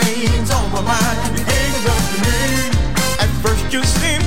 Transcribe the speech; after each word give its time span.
things 0.00 0.50
on 0.50 0.70
my 0.72 0.82
mind. 0.82 1.38
You 1.38 1.44
ain't 1.44 1.74
enough 1.80 2.04
to 2.12 2.18
me. 2.24 2.38
At 3.22 3.30
first 3.42 3.72
you 3.72 3.82
seem. 3.82 4.25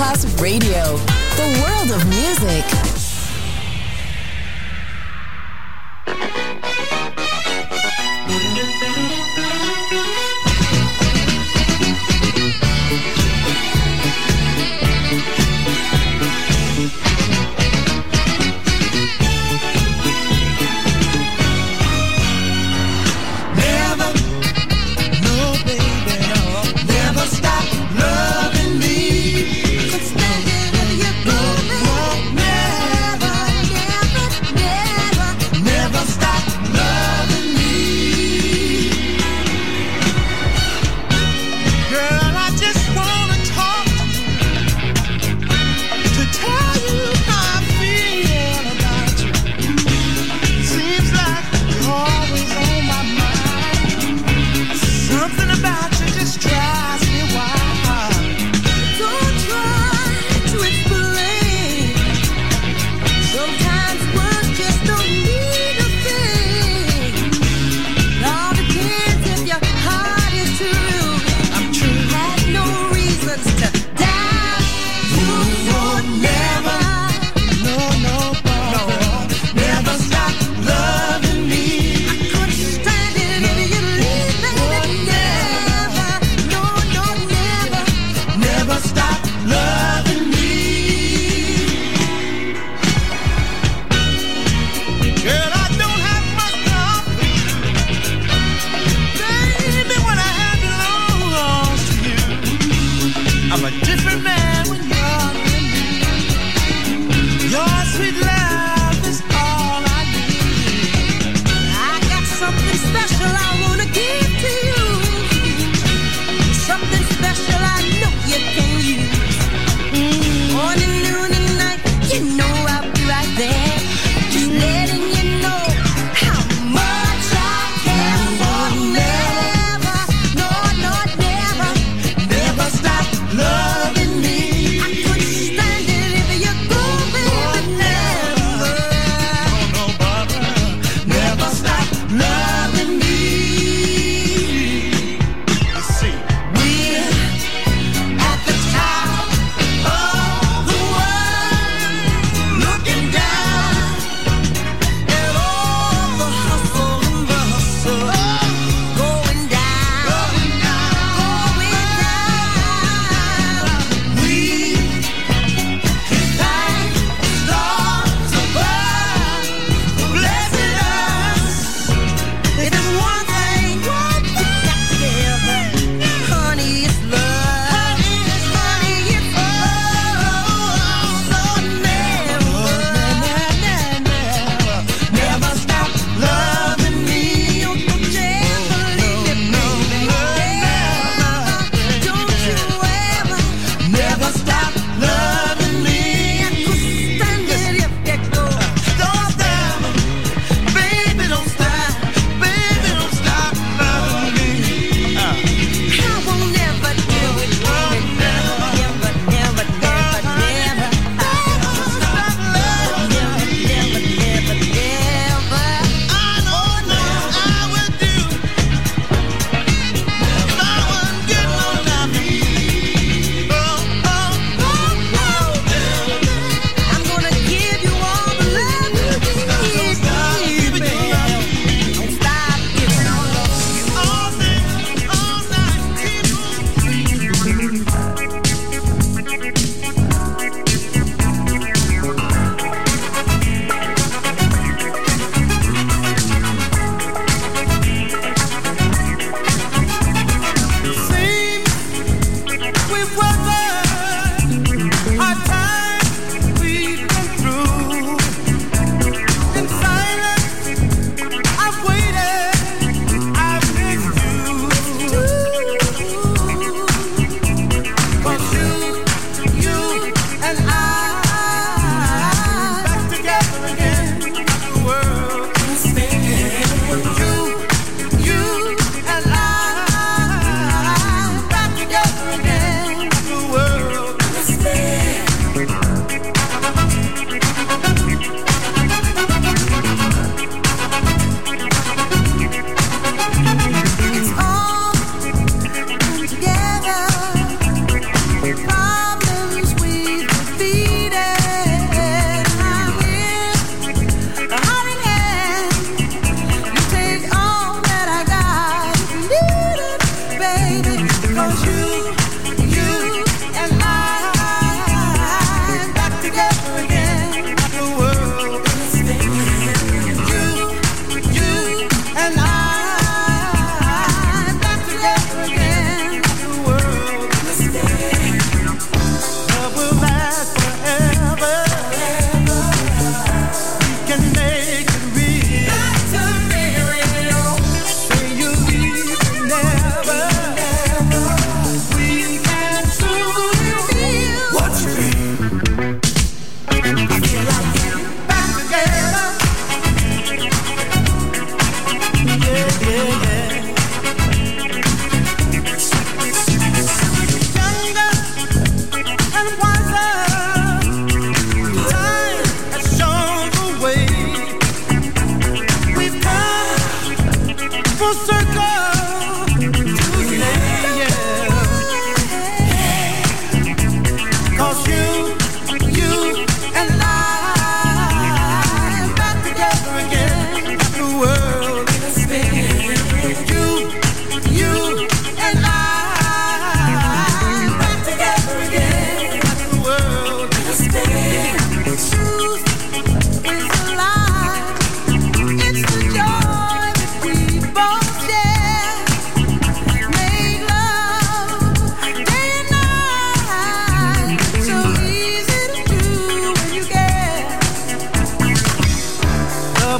Never 0.00 0.29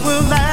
will 0.04 0.22
last. 0.28 0.49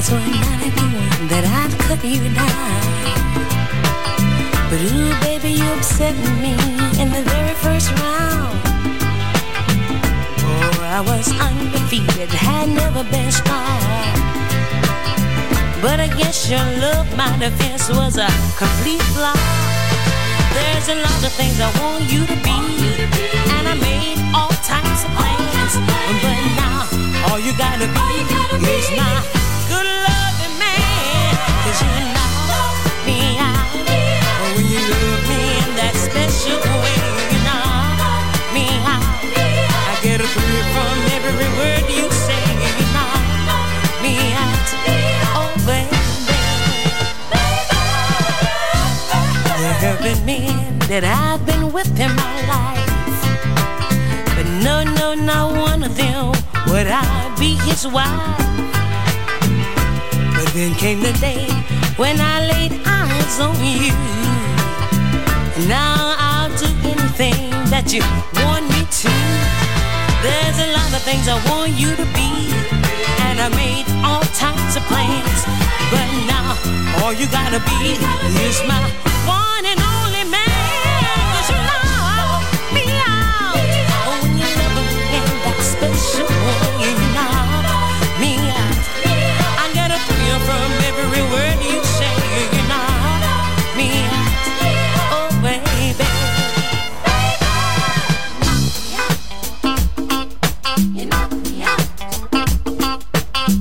was 0.00 0.12
one 0.12 1.28
that 1.28 1.44
I'd 1.44 1.72
cut 1.84 2.00
you 2.04 2.24
down. 2.32 2.80
But 4.70 4.80
ooh, 4.88 5.12
baby, 5.20 5.60
you 5.60 5.68
upset 5.76 6.16
me 6.40 6.56
in 6.96 7.08
the 7.12 7.22
very 7.32 7.54
first 7.60 7.92
round. 8.00 8.56
Oh, 10.40 10.96
I 10.96 11.00
was 11.04 11.28
undefeated, 11.36 12.30
had 12.32 12.68
never 12.70 13.04
been 13.12 13.30
strong. 13.30 13.80
But 15.84 16.00
I 16.00 16.08
guess 16.16 16.48
your 16.48 16.64
love, 16.80 17.04
my 17.16 17.28
defense 17.36 17.90
was 17.90 18.16
a 18.16 18.30
complete 18.56 19.04
flop. 19.12 19.36
There's 20.56 20.88
a 20.88 20.96
lot 20.96 21.20
of 21.28 21.32
things 21.36 21.60
I 21.60 21.68
want 21.82 22.08
you 22.08 22.24
to 22.24 22.36
be, 22.46 22.58
and 23.52 23.64
I 23.68 23.74
made 23.76 24.16
all 24.32 24.54
types 24.64 25.04
of 25.04 25.12
plans. 25.18 25.74
But 26.24 26.40
now 26.56 26.88
all 27.28 27.38
you 27.38 27.52
gotta 27.58 27.84
be, 27.84 28.04
you 28.16 28.24
gotta 28.32 28.56
is 28.64 28.88
be. 28.88 28.96
my 28.96 29.39
that 50.90 51.04
I've 51.06 51.46
been 51.46 51.70
with 51.70 51.86
in 52.00 52.10
my 52.18 52.36
life. 52.50 53.22
But 54.34 54.46
no, 54.58 54.82
no, 54.82 55.14
not 55.14 55.54
one 55.54 55.84
of 55.84 55.94
them 55.96 56.34
would 56.66 56.90
I 56.90 57.30
be 57.38 57.54
his 57.62 57.86
wife. 57.86 58.10
But 60.34 60.50
then 60.50 60.74
came 60.74 60.98
the 60.98 61.14
day 61.22 61.46
when 61.94 62.18
I 62.18 62.42
laid 62.50 62.74
eyes 62.82 63.38
on 63.38 63.54
you. 63.62 63.94
And 65.54 65.68
now 65.70 66.18
I'll 66.18 66.50
do 66.58 66.66
anything 66.82 67.54
that 67.70 67.94
you 67.94 68.02
want 68.42 68.66
me 68.74 68.82
to. 68.82 69.14
There's 70.26 70.58
a 70.58 70.74
lot 70.74 70.90
of 70.90 71.06
things 71.06 71.30
I 71.30 71.38
want 71.46 71.70
you 71.78 71.94
to 71.94 72.06
be. 72.18 72.50
and 73.30 73.38
I 73.38 73.46
made 73.54 73.86
all 74.02 74.26
types 74.34 74.74
of 74.74 74.82
plans. 74.90 75.40
But 75.94 76.08
now 76.26 76.58
all 76.98 77.14
you 77.14 77.30
gotta 77.30 77.62
be 77.62 77.94
is 78.42 78.58
my 78.66 79.09
from 90.50 90.72
every 90.90 91.22
word 91.32 91.58
you 91.62 91.78
say. 91.84 92.16
You 92.54 92.62
knock 92.70 93.54
me 93.78 93.88
out, 94.18 94.34
oh 95.14 95.28
baby. 95.44 96.08
You 100.96 101.04
knock 101.06 101.30
me 101.44 101.52
out. 101.70 101.84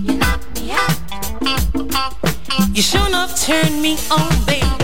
You 0.05 0.13
knock 0.17 0.41
me 0.55 0.63
out. 0.71 0.93
You 2.75 2.81
sure 2.81 3.07
enough 3.07 3.39
turn 3.39 3.71
me 3.81 3.97
on, 4.09 4.45
baby. 4.47 4.78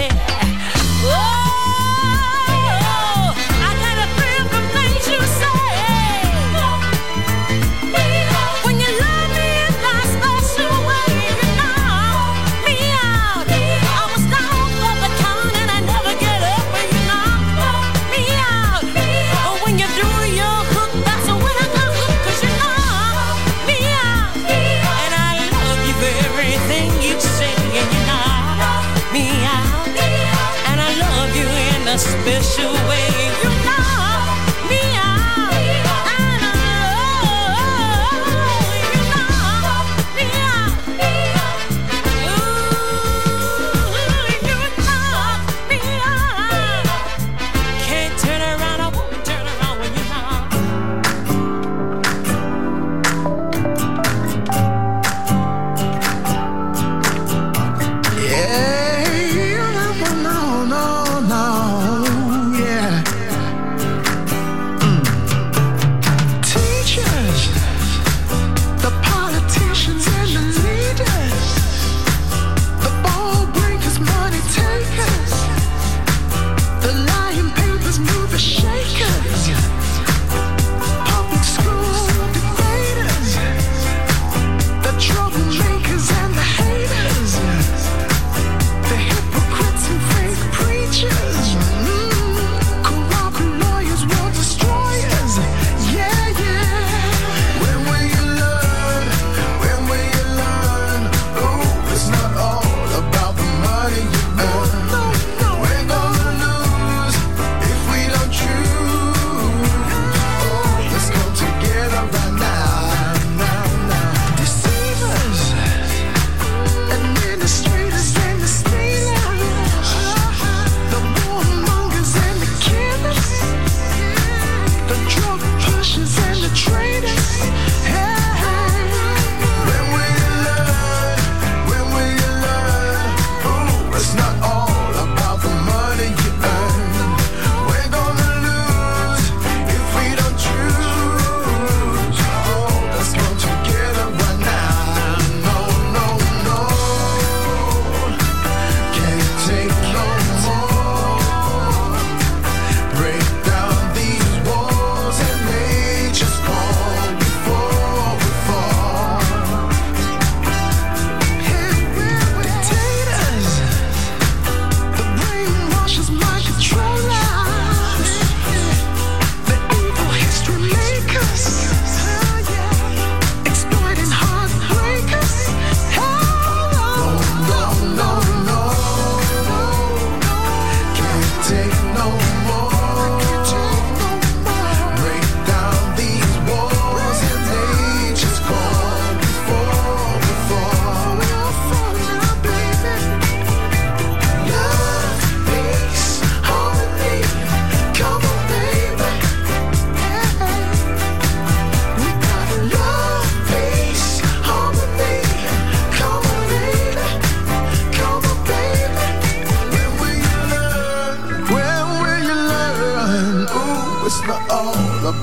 special 32.26 32.75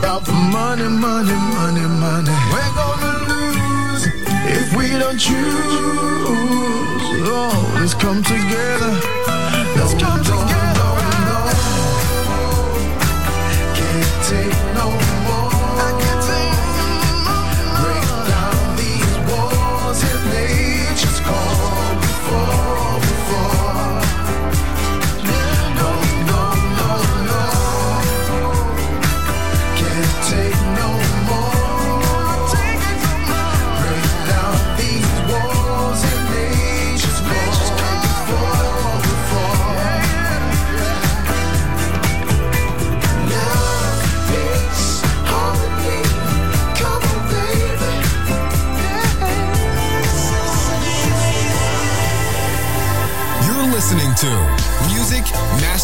about 0.03 0.25
the 0.25 0.33
money, 0.33 0.89
money, 0.89 1.33
money, 1.55 1.87
money. 2.03 2.35
We're 2.53 2.75
gonna 2.75 3.15
lose 3.31 4.07
if 4.59 4.75
we 4.77 4.89
don't 4.99 5.17
choose. 5.17 5.37
Oh, 7.25 7.73
let's 7.77 7.95
come 7.95 8.21
together. 8.25 8.91
Let's 9.77 9.95
come 10.03 10.25
together. 10.25 10.72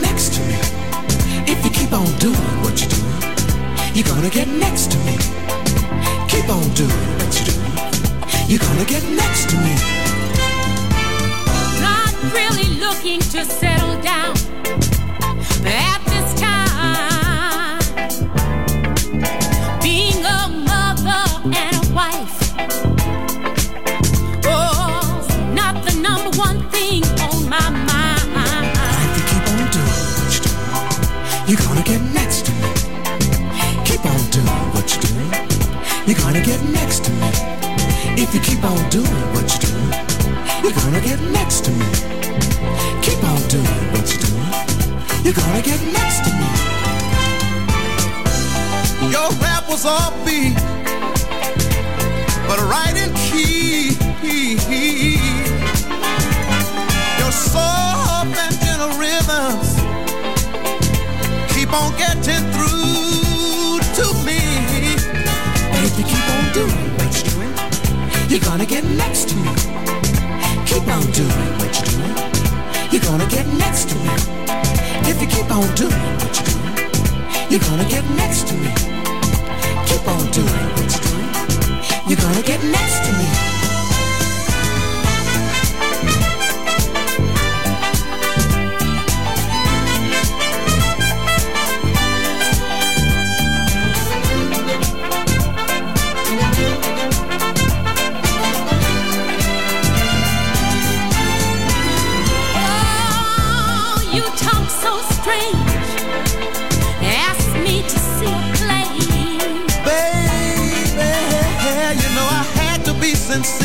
next 0.00 0.34
to 0.34 0.40
me. 0.40 0.54
If 1.46 1.64
you 1.64 1.70
keep 1.70 1.92
on 1.92 2.06
doing 2.18 2.34
what 2.62 2.80
you're 2.80 2.90
doing, 2.90 3.94
you're 3.94 4.06
gonna 4.06 4.30
get 4.30 4.48
next 4.48 4.90
to 4.92 4.98
me. 4.98 5.15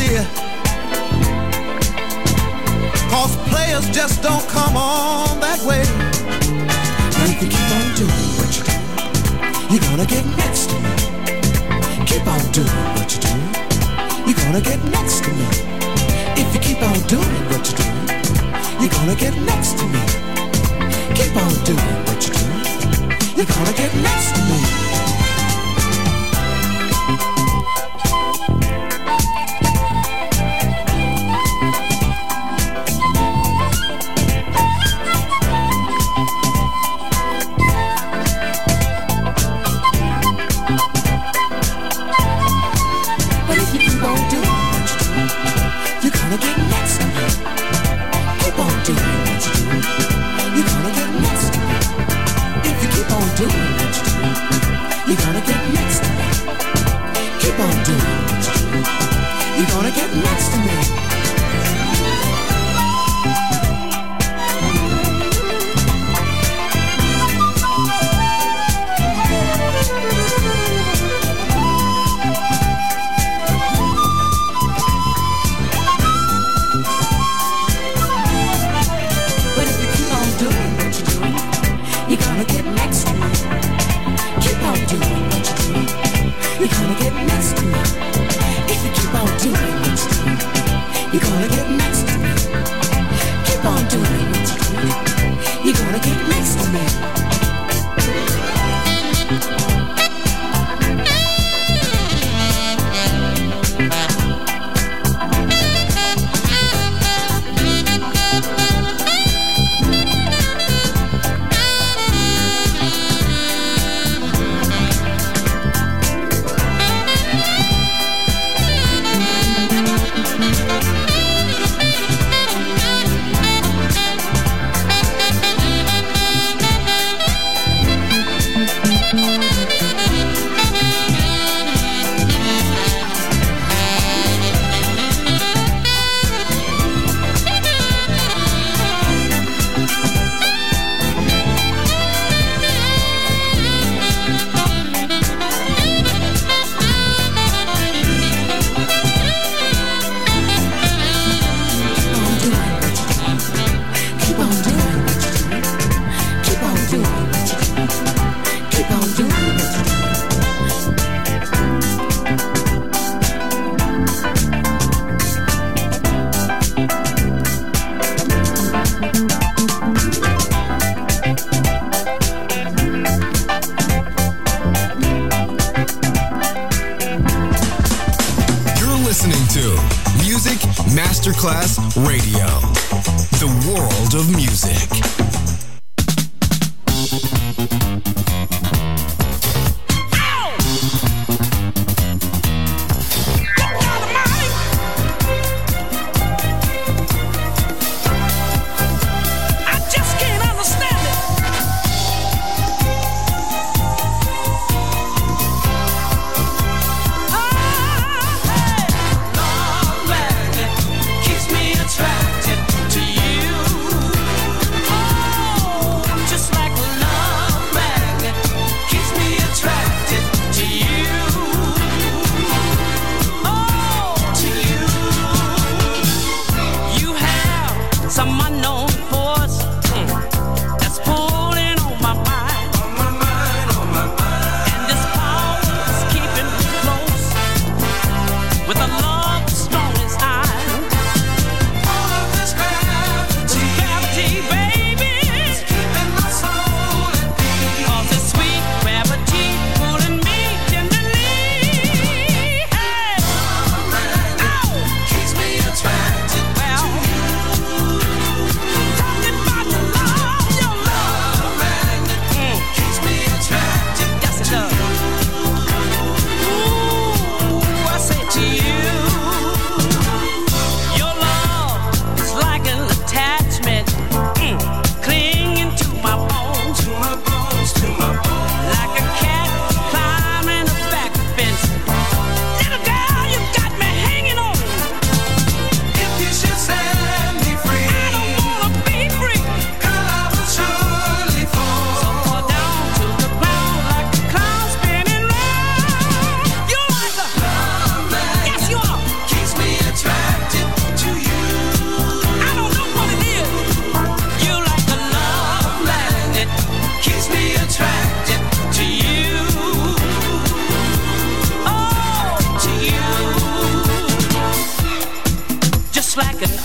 sincere. 0.02 0.26
Cause 3.10 3.36
players 3.48 3.88
just 3.90 4.22
don't 4.22 4.46
come 4.48 4.76
on 4.76 5.40
that 5.40 5.60
way. 5.64 5.82
And 7.20 7.30
if 7.30 7.42
you 7.42 7.48
keep 7.48 7.68
on 7.76 7.86
doing 7.94 8.28
what 8.38 8.50
you 8.56 8.64
do, 8.64 8.76
you're 9.70 9.84
gonna 9.90 10.06
get 10.06 10.24
next 10.36 10.70
to 10.70 10.76
me. 10.80 10.92
Keep 12.06 12.26
on 12.26 12.42
doing 12.52 12.86
what 12.96 13.08
you 13.14 13.20
do, 13.20 13.34
you're 14.26 14.40
gonna 14.44 14.60
get 14.60 14.82
next 14.84 15.24
to 15.24 15.30
me. 15.30 15.46
If 16.36 16.54
you 16.54 16.60
keep 16.60 16.82
on 16.82 16.98
doing 17.06 17.42
what 17.50 17.62
you 17.68 17.76
do, 17.76 17.88
you're 18.80 18.90
gonna 18.90 19.16
get 19.16 19.34
next 19.50 19.78
to 19.78 19.84
me. 19.86 20.02
Keep 21.14 21.36
on 21.36 21.52
doing 21.64 21.96
what 22.06 22.20
you 22.26 22.32
do, 22.34 22.44
you're 23.36 23.46
gonna 23.46 23.72
get 23.76 23.94
next 23.94 24.34
to 24.34 24.40
me. 24.50 24.91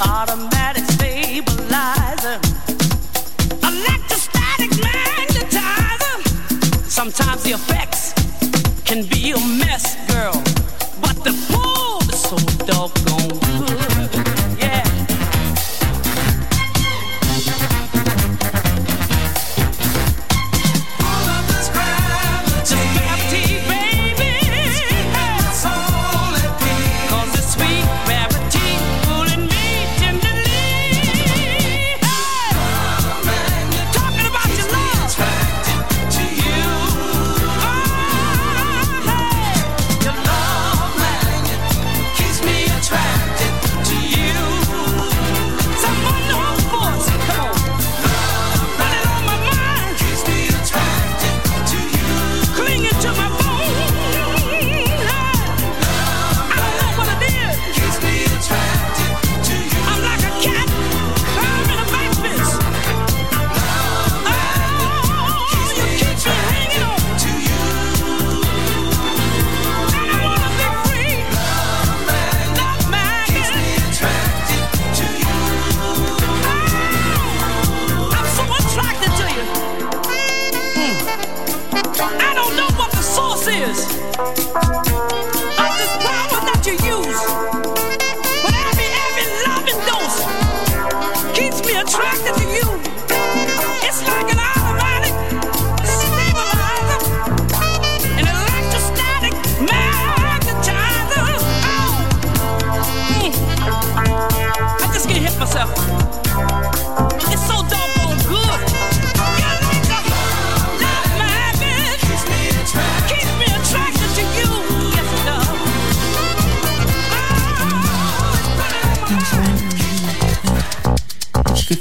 Automatic 0.01 0.56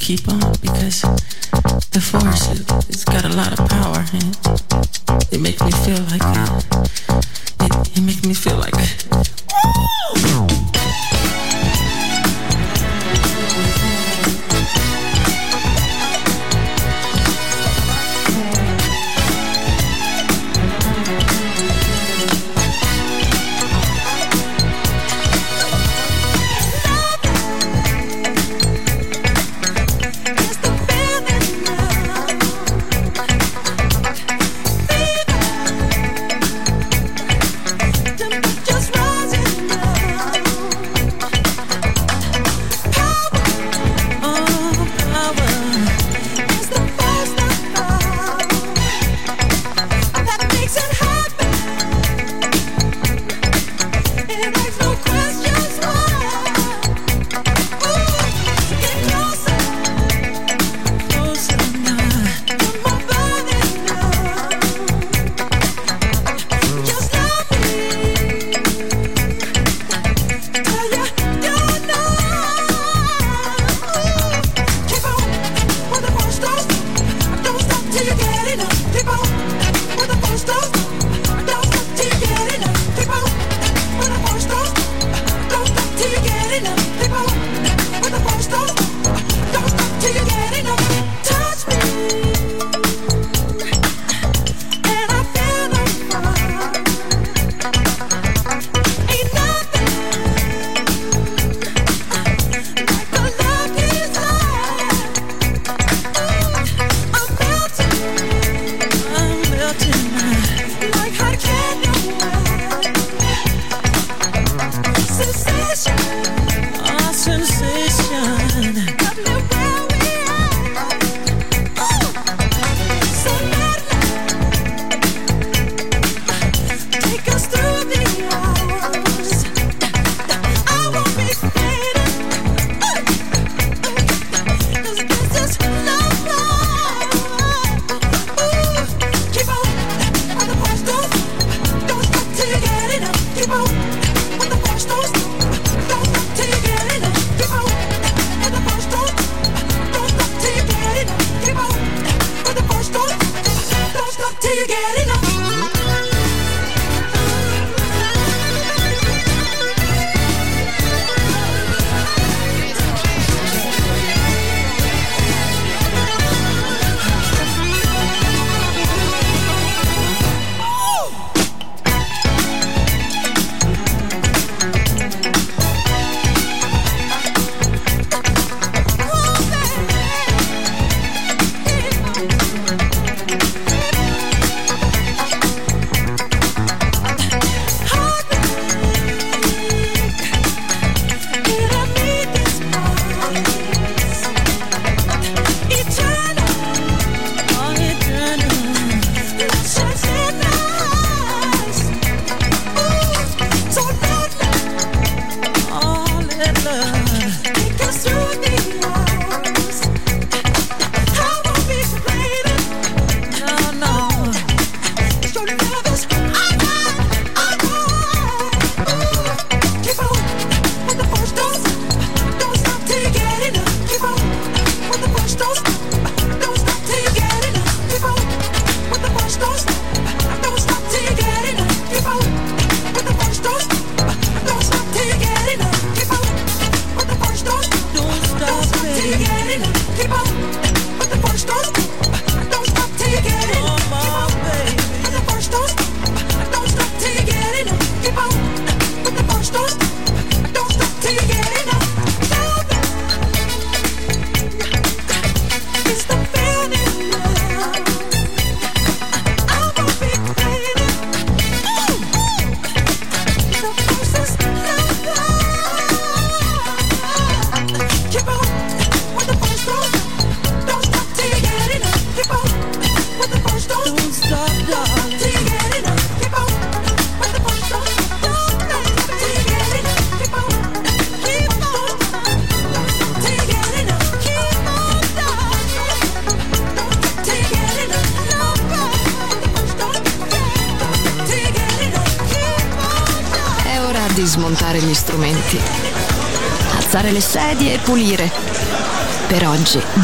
keep 0.07 0.29
on 0.29 0.39
because 0.63 1.03
the 1.91 2.01
force 2.01 2.47
it, 2.53 2.71
has 2.87 3.05
got 3.05 3.25
a 3.25 3.29
lot 3.35 3.51
of 3.51 3.69
power 3.69 4.07
and 4.15 4.39
it 5.33 5.41
makes 5.41 5.61
me 5.61 5.73
feel 5.83 5.99
like 6.07 6.23
it, 6.23 6.63
it, 7.67 7.99
it 7.99 8.03
makes 8.03 8.25
me 8.25 8.33
feel 8.33 8.57
like 8.57 8.76